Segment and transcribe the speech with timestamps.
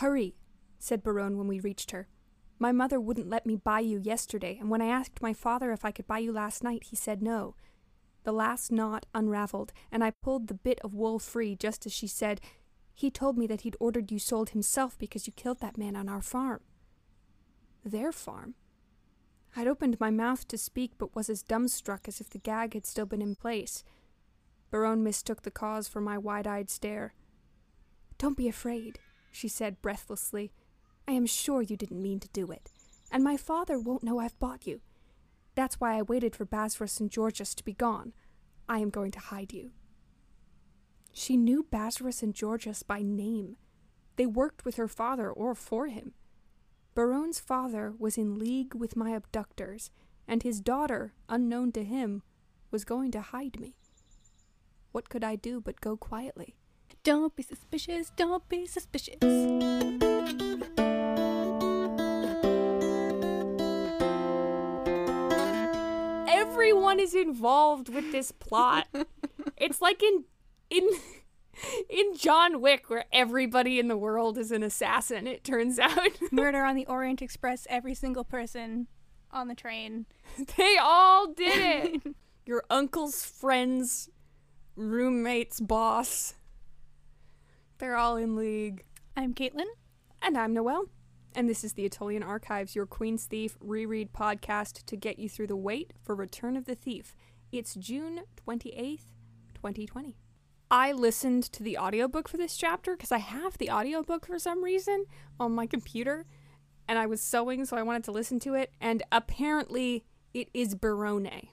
[0.00, 0.34] Hurry,
[0.78, 2.08] said Barone when we reached her.
[2.58, 5.84] My mother wouldn't let me buy you yesterday, and when I asked my father if
[5.84, 7.54] I could buy you last night, he said no.
[8.24, 12.06] The last knot unraveled, and I pulled the bit of wool free just as she
[12.06, 12.40] said,
[12.94, 16.08] He told me that he'd ordered you sold himself because you killed that man on
[16.08, 16.60] our farm.
[17.84, 18.54] Their farm?
[19.54, 22.86] I'd opened my mouth to speak, but was as dumbstruck as if the gag had
[22.86, 23.84] still been in place.
[24.70, 27.12] Barone mistook the cause for my wide eyed stare.
[28.16, 28.98] Don't be afraid,
[29.30, 30.52] she said breathlessly.
[31.06, 32.70] I am sure you didn't mean to do it,
[33.10, 34.80] and my father won't know I've bought you.
[35.54, 38.12] That's why I waited for Basrus and Georgius to be gone.
[38.68, 39.72] I am going to hide you.
[41.12, 43.56] She knew Basrus and Georgius by name.
[44.16, 46.14] They worked with her father or for him.
[46.94, 49.90] Barone's father was in league with my abductors,
[50.28, 52.22] and his daughter, unknown to him,
[52.70, 53.76] was going to hide me.
[54.92, 56.56] What could I do but go quietly?
[57.02, 59.16] Don't be suspicious, don't be suspicious.
[66.28, 68.86] Everyone is involved with this plot.
[69.56, 70.24] it's like in
[70.68, 70.90] in
[71.88, 76.10] in John Wick where everybody in the world is an assassin, it turns out.
[76.30, 78.88] Murder on the Orient Express, every single person
[79.30, 80.04] on the train.
[80.58, 82.14] they all did it.
[82.44, 84.10] Your uncle's friend's
[84.76, 86.34] roommate's boss.
[87.80, 88.84] They're all in league.
[89.16, 89.64] I'm Caitlin.
[90.20, 90.84] And I'm Noelle.
[91.34, 95.46] And this is the Attolian Archives, your Queen's Thief reread podcast to get you through
[95.46, 97.16] the wait for Return of the Thief.
[97.50, 99.14] It's June 28th,
[99.54, 100.14] 2020.
[100.70, 104.62] I listened to the audiobook for this chapter because I have the audiobook for some
[104.62, 105.06] reason
[105.40, 106.26] on my computer
[106.86, 108.74] and I was sewing, so I wanted to listen to it.
[108.78, 111.48] And apparently, it is Barone,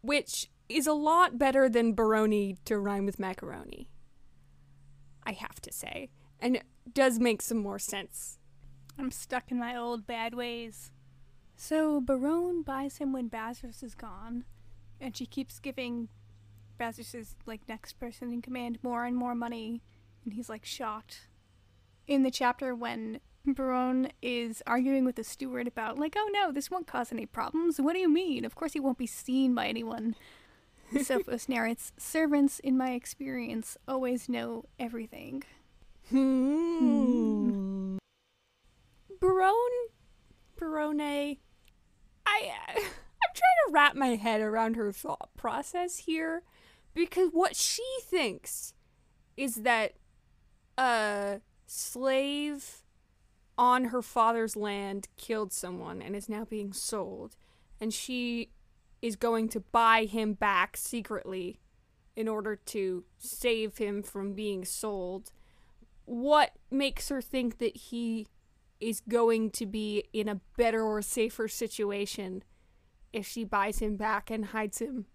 [0.00, 3.90] which is a lot better than Baroni to rhyme with macaroni.
[5.30, 6.10] I have to say.
[6.40, 8.38] And it does make some more sense.
[8.98, 10.90] I'm stuck in my old bad ways.
[11.54, 14.44] So Barone buys him when Basrus is gone,
[15.00, 16.08] and she keeps giving
[16.80, 19.82] Basrus's like next person in command more and more money,
[20.24, 21.28] and he's like shocked.
[22.08, 26.72] In the chapter when Barone is arguing with the steward about like, oh no, this
[26.72, 27.80] won't cause any problems.
[27.80, 28.44] What do you mean?
[28.44, 30.16] Of course he won't be seen by anyone.
[30.94, 35.44] Sophos narrates, servants, in my experience, always know everything.
[36.08, 37.98] Hmm.
[39.20, 39.88] Barone,
[40.56, 41.36] Barone, I,
[42.26, 42.82] uh, I'm
[43.34, 46.42] trying to wrap my head around her thought process here,
[46.92, 48.74] because what she thinks
[49.36, 49.92] is that
[50.76, 52.82] a slave
[53.56, 57.36] on her father's land killed someone and is now being sold,
[57.80, 58.50] and she
[59.02, 61.60] is going to buy him back secretly
[62.16, 65.32] in order to save him from being sold.
[66.04, 68.26] What makes her think that he
[68.80, 72.42] is going to be in a better or safer situation
[73.12, 75.06] if she buys him back and hides him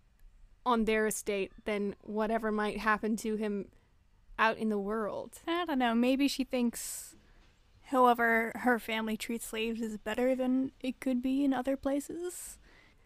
[0.65, 3.67] on their estate than whatever might happen to him
[4.39, 5.39] out in the world?
[5.47, 5.93] I don't know.
[5.93, 7.15] Maybe she thinks,
[7.83, 12.57] however, her family treats slaves is better than it could be in other places.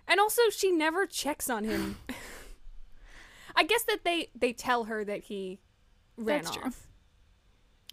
[0.09, 1.97] And also, she never checks on him.
[3.55, 5.59] I guess that they they tell her that he
[6.17, 6.61] ran That's off.
[6.61, 6.71] true.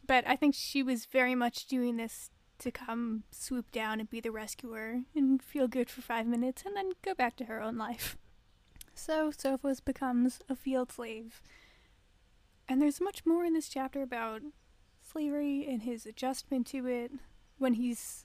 [0.06, 4.20] But I think she was very much doing this to come swoop down and be
[4.20, 7.76] the rescuer and feel good for five minutes and then go back to her own
[7.76, 8.16] life.
[8.94, 11.42] So Sophos becomes a field slave.
[12.66, 14.40] And there's much more in this chapter about
[15.02, 17.12] slavery and his adjustment to it
[17.58, 18.24] when he's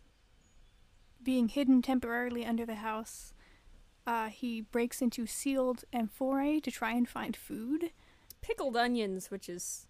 [1.22, 3.34] being hidden temporarily under the house.
[4.08, 7.92] Uh, he breaks into sealed amphorae to try and find food.
[8.42, 9.88] Pickled onions, which is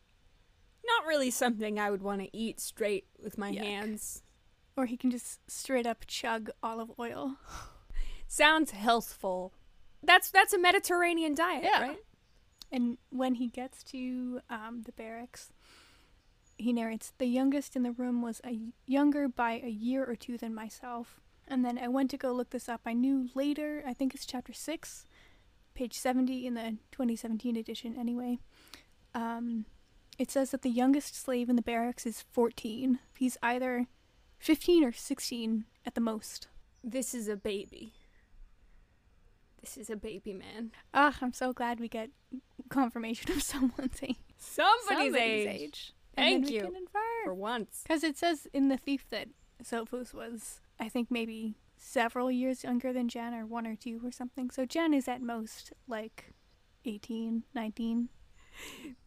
[0.86, 3.60] not really something I would want to eat straight with my Yuck.
[3.64, 4.24] hands.
[4.76, 7.38] Or he can just straight up chug olive oil.
[8.28, 9.54] Sounds healthful.
[10.04, 11.82] That's that's a Mediterranean diet, Yeah.
[11.82, 12.00] right?
[12.72, 15.52] And when he gets to um, the barracks,
[16.58, 20.38] he narrates the youngest in the room was a younger by a year or two
[20.38, 21.20] than myself.
[21.52, 22.80] And then I went to go look this up.
[22.86, 25.06] I knew later, I think it's chapter 6,
[25.74, 28.40] page 70 in the 2017 edition, anyway.
[29.14, 29.66] Um,
[30.18, 33.00] it says that the youngest slave in the barracks is 14.
[33.18, 33.88] He's either
[34.40, 36.48] 15 or 16 at the most.
[36.82, 37.92] This is a baby.
[39.60, 40.72] This is a baby man.
[40.94, 42.12] Ah, I'm so glad we get
[42.70, 44.16] confirmation of someone's age.
[44.38, 45.94] Somebody's, age.
[46.16, 46.62] And then Thank we you.
[46.62, 47.00] can infer.
[47.26, 47.82] For once.
[47.84, 49.28] Because it says in The Thief that
[49.62, 54.12] Sophos was, I think, maybe several years younger than Gen, or one or two or
[54.12, 54.50] something.
[54.50, 56.34] So Gen is at most like
[56.86, 58.10] 18, 19.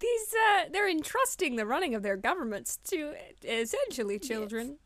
[0.00, 4.79] These uh, they're entrusting the running of their governments to essentially children.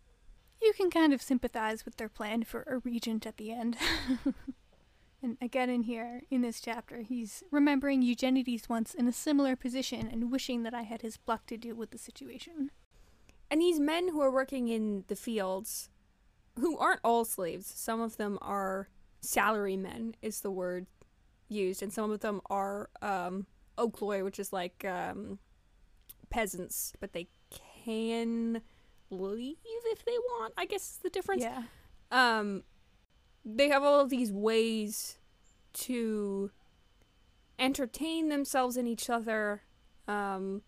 [0.61, 3.77] You can kind of sympathize with their plan for a regent at the end.
[5.23, 10.09] and again, in here, in this chapter, he's remembering Eugenides once in a similar position
[10.11, 12.73] and wishing that I had his pluck to deal with the situation.
[13.51, 15.91] And these men who are working in the fields,
[16.59, 18.89] who aren't all slaves, some of them are
[19.21, 20.87] salary men, is the word
[21.49, 23.47] used, and some of them are um,
[24.23, 25.39] which is like um,
[26.31, 27.29] peasants, but they
[27.85, 28.61] can
[29.11, 30.53] leave if they want.
[30.57, 31.43] I guess is the difference.
[31.43, 31.63] Yeah.
[32.11, 32.63] Um,
[33.45, 35.19] they have all of these ways
[35.73, 36.51] to
[37.59, 39.63] entertain themselves and each other,
[40.07, 40.63] um,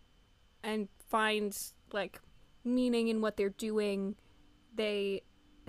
[0.63, 1.57] and find
[1.93, 2.21] like
[2.65, 4.17] meaning in what they're doing.
[4.75, 5.23] They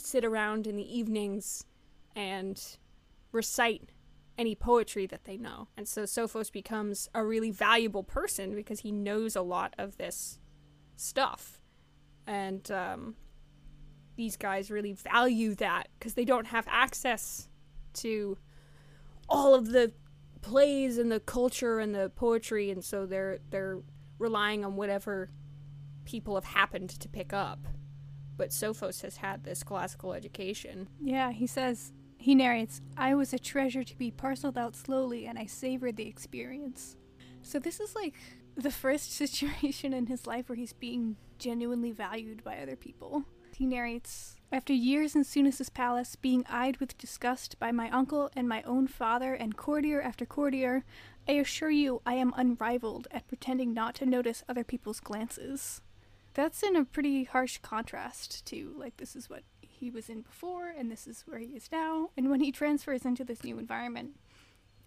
[0.06, 1.66] sit around in the evenings
[2.16, 2.78] and
[3.32, 3.90] recite
[4.38, 5.68] any poetry that they know.
[5.78, 10.40] And so Sophos becomes a really valuable person because he knows a lot of this
[10.96, 11.62] stuff.
[12.26, 13.16] And um,
[14.16, 17.50] these guys really value that because they don't have access
[17.94, 18.38] to
[19.30, 19.92] all of the
[20.42, 23.78] plays and the culture and the poetry and so they're they're
[24.18, 25.30] relying on whatever
[26.04, 27.68] people have happened to pick up.
[28.38, 30.88] But Sophos has had this classical education.
[31.02, 35.40] Yeah, he says, he narrates, I was a treasure to be parceled out slowly, and
[35.40, 36.96] I savored the experience.
[37.42, 38.14] So, this is like
[38.56, 43.26] the first situation in his life where he's being genuinely valued by other people.
[43.56, 48.48] He narrates, After years in Sounis's palace, being eyed with disgust by my uncle and
[48.48, 50.84] my own father and courtier after courtier,
[51.28, 55.82] I assure you I am unrivaled at pretending not to notice other people's glances.
[56.34, 60.70] That's in a pretty harsh contrast to, like, this is what he was in before,
[60.70, 62.10] and this is where he is now.
[62.16, 64.12] And when he transfers into this new environment,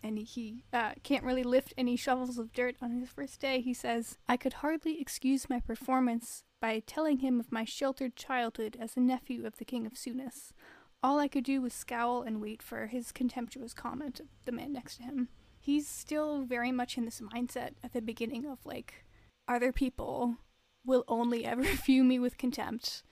[0.02, 3.74] and he uh, can't really lift any shovels of dirt on his first day, he
[3.74, 8.96] says, I could hardly excuse my performance by telling him of my sheltered childhood as
[8.96, 10.52] a nephew of the King of Sounis.
[11.02, 14.72] All I could do was scowl and wait for his contemptuous comment of the man
[14.72, 15.28] next to him.
[15.58, 19.04] He's still very much in this mindset at the beginning of like,
[19.48, 20.36] are there people
[20.84, 23.02] will only ever view me with contempt.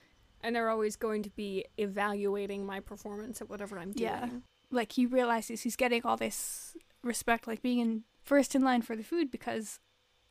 [0.42, 4.10] And they're always going to be evaluating my performance at whatever I'm doing.
[4.10, 4.28] Yeah.
[4.70, 8.96] Like he realizes he's getting all this respect, like being in first in line for
[8.96, 9.78] the food because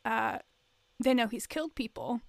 [0.04, 0.38] uh,
[1.00, 2.20] they know he's killed people,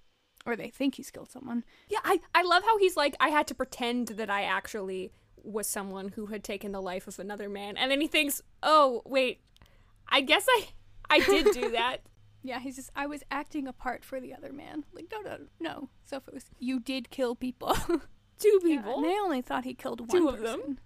[0.46, 1.64] or they think he's killed someone.
[1.88, 5.12] Yeah, I, I love how he's like, I had to pretend that I actually
[5.42, 7.76] was someone who had taken the life of another man.
[7.76, 9.40] And then he thinks, oh, wait,
[10.08, 10.68] I guess I
[11.10, 11.98] I did do that.
[12.46, 14.84] Yeah, he's just, I was acting a part for the other man.
[14.92, 15.88] Like, no, no, no.
[16.04, 17.74] So if it was, you did kill people.
[18.38, 18.96] Two Yeah, people.
[18.96, 20.60] and they only thought he killed one Two of person.
[20.60, 20.78] them.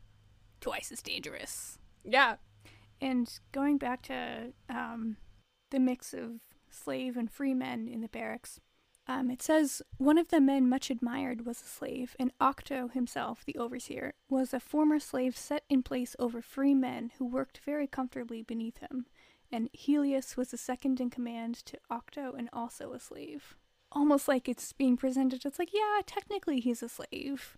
[0.61, 1.79] Twice as dangerous.
[2.05, 2.37] yeah.
[3.01, 5.17] And going back to um,
[5.71, 6.41] the mix of
[6.71, 8.61] slave and free men in the barracks,
[9.07, 13.45] um, it says one of the men much admired was a slave, and Octo himself,
[13.45, 17.87] the overseer, was a former slave set in place over free men who worked very
[17.87, 19.07] comfortably beneath him.
[19.51, 23.57] And Helios was the second in command to Octo and also a slave.
[23.91, 27.57] Almost like it's being presented it's like, yeah, technically he's a slave,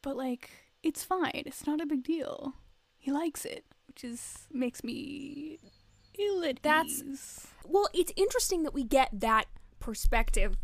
[0.00, 0.50] but like,
[0.82, 1.32] it's fine.
[1.34, 2.54] It's not a big deal.
[2.96, 5.58] He likes it, which is makes me
[6.18, 7.46] ill at That's- ease.
[7.66, 9.46] Well, it's interesting that we get that
[9.80, 10.56] perspective.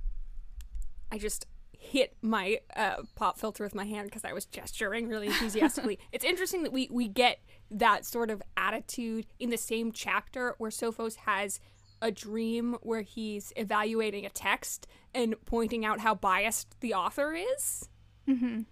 [1.10, 1.46] I just
[1.76, 5.98] hit my uh, pop filter with my hand because I was gesturing really enthusiastically.
[6.12, 10.70] it's interesting that we we get that sort of attitude in the same chapter where
[10.70, 11.60] Sophos has
[12.00, 17.88] a dream where he's evaluating a text and pointing out how biased the author is.
[18.28, 18.62] Mm-hmm.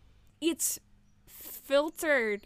[0.40, 0.78] It's
[1.26, 2.42] filtered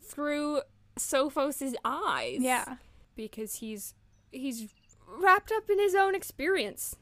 [0.00, 0.62] through
[0.96, 2.38] Sophos's eyes.
[2.40, 2.76] Yeah.
[3.16, 3.94] because he's
[4.30, 4.68] he's
[5.06, 6.96] wrapped up in his own experience.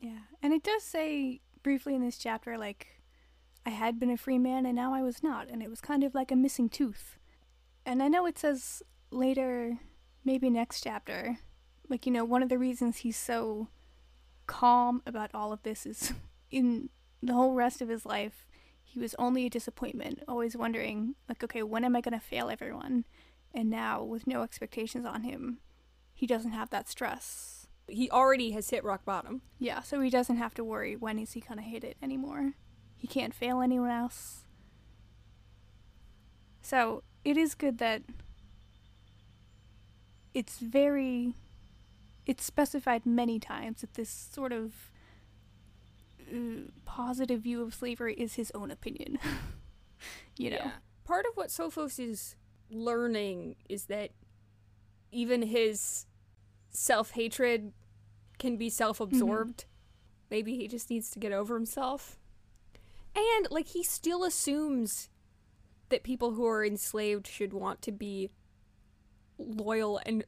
[0.00, 0.20] Yeah.
[0.42, 3.00] And it does say briefly in this chapter, like,
[3.64, 6.04] I had been a free man and now I was not, and it was kind
[6.04, 7.18] of like a missing tooth.
[7.86, 9.78] And I know it says later,
[10.24, 11.38] maybe next chapter,
[11.88, 13.68] like, you know, one of the reasons he's so
[14.46, 16.12] calm about all of this is
[16.50, 16.88] in
[17.22, 18.46] the whole rest of his life,
[18.82, 22.48] he was only a disappointment, always wondering, like, okay, when am I going to fail
[22.48, 23.04] everyone?
[23.52, 25.58] And now, with no expectations on him,
[26.12, 27.66] he doesn't have that stress.
[27.88, 29.42] He already has hit rock bottom.
[29.58, 32.54] Yeah, so he doesn't have to worry when is he gonna hit it anymore.
[32.96, 34.44] He can't fail anyone else.
[36.62, 38.02] So it is good that
[40.34, 41.34] it's very
[42.26, 44.90] it's specified many times that this sort of
[46.32, 49.18] uh, positive view of slavery is his own opinion.
[50.36, 50.70] you know.
[51.04, 52.34] Part of what Sophos is
[52.70, 54.10] learning is that
[55.12, 56.06] even his
[56.70, 57.72] self hatred
[58.38, 59.66] can be self-absorbed.
[60.30, 62.18] Maybe he just needs to get over himself.
[63.14, 65.10] And like he still assumes
[65.88, 68.30] that people who are enslaved should want to be
[69.38, 70.24] loyal and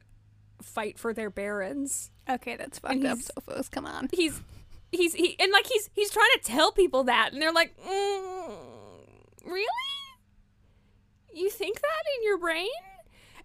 [0.61, 2.11] fight for their barons.
[2.29, 3.69] Okay, that's fucked up, Sophos.
[3.71, 4.09] Come on.
[4.11, 4.41] He's
[4.91, 8.55] he's he and like he's he's trying to tell people that and they're like, mm,
[9.45, 9.65] "Really?
[11.33, 12.69] You think that in your brain?"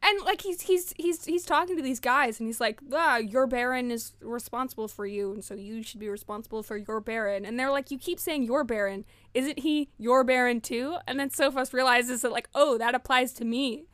[0.04, 3.46] And like he's he's he's he's talking to these guys and he's like, "Ah, your
[3.46, 7.58] baron is responsible for you and so you should be responsible for your baron." And
[7.58, 9.04] they're like, "You keep saying your baron.
[9.32, 13.44] Isn't he your baron too?" And then Sophos realizes that like, "Oh, that applies to
[13.44, 13.84] me.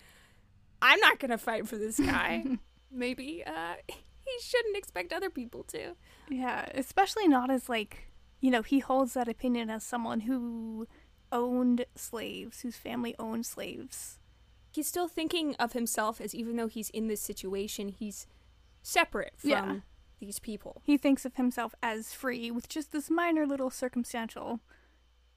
[0.80, 2.44] I'm not going to fight for this guy."
[2.90, 5.94] Maybe uh he shouldn't expect other people to.
[6.30, 10.86] Yeah, especially not as like, you know, he holds that opinion as someone who
[11.32, 14.17] owned slaves, whose family owned slaves.
[14.78, 18.28] He's still thinking of himself as even though he's in this situation, he's
[18.80, 19.76] separate from Yeah.
[20.20, 20.82] these people.
[20.84, 24.60] He thinks of himself as free with just this minor little circumstantial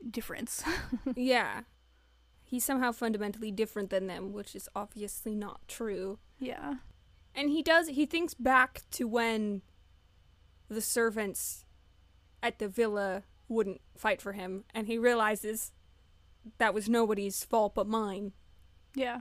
[0.07, 0.63] difference.
[1.15, 1.61] yeah.
[2.43, 6.19] He's somehow fundamentally different than them, which is obviously not true.
[6.37, 6.75] yeah.
[7.33, 9.63] And he does he thinks back to when
[10.69, 11.65] the servants
[12.43, 15.71] at the villa wouldn't fight for him and he realizes
[16.59, 18.33] that was nobody's fault but mine.
[18.95, 19.19] Yeah.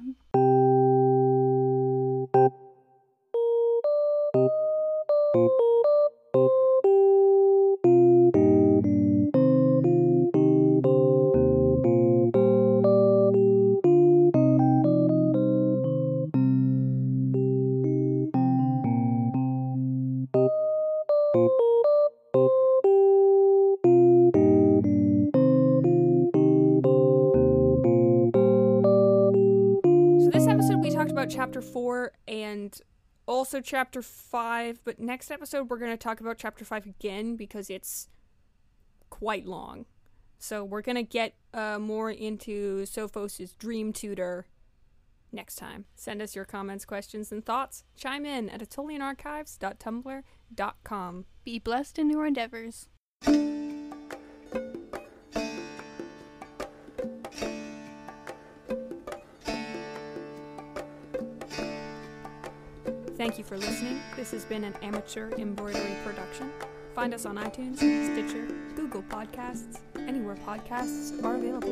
[31.50, 32.80] Chapter 4 and
[33.26, 37.69] also chapter 5, but next episode we're going to talk about chapter 5 again because
[37.69, 38.07] it's
[39.11, 39.87] quite long.
[40.38, 44.47] So we're going to get uh, more into Sophos' dream tutor
[45.33, 45.87] next time.
[45.97, 47.83] Send us your comments, questions, and thoughts.
[47.97, 51.25] Chime in at attolianarchives.tumblr.com.
[51.42, 52.87] Be blessed in your endeavors.
[63.30, 64.00] Thank you for listening.
[64.16, 66.50] This has been an amateur embroidery production.
[66.96, 71.70] Find us on iTunes, Stitcher, Google Podcasts, anywhere podcasts are available.